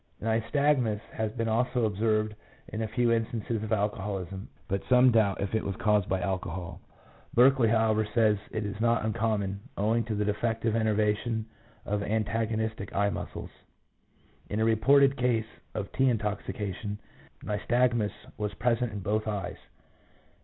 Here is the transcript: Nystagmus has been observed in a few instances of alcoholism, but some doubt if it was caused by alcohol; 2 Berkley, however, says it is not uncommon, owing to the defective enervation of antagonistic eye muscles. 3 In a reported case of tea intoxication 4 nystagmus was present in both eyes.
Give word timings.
Nystagmus 0.19 0.99
has 1.13 1.31
been 1.33 1.47
observed 1.47 2.33
in 2.69 2.81
a 2.81 2.87
few 2.87 3.11
instances 3.11 3.61
of 3.61 3.71
alcoholism, 3.71 4.49
but 4.67 4.81
some 4.89 5.11
doubt 5.11 5.39
if 5.39 5.53
it 5.53 5.63
was 5.63 5.75
caused 5.75 6.09
by 6.09 6.19
alcohol; 6.21 6.81
2 7.35 7.35
Berkley, 7.35 7.69
however, 7.69 8.03
says 8.15 8.35
it 8.49 8.65
is 8.65 8.81
not 8.81 9.05
uncommon, 9.05 9.59
owing 9.77 10.03
to 10.05 10.15
the 10.15 10.25
defective 10.25 10.75
enervation 10.75 11.45
of 11.85 12.01
antagonistic 12.01 12.91
eye 12.95 13.11
muscles. 13.11 13.51
3 14.47 14.55
In 14.55 14.59
a 14.61 14.65
reported 14.65 15.17
case 15.17 15.45
of 15.75 15.91
tea 15.91 16.09
intoxication 16.09 16.97
4 17.45 17.57
nystagmus 17.59 18.11
was 18.39 18.55
present 18.55 18.91
in 18.91 19.01
both 19.01 19.27
eyes. 19.27 19.57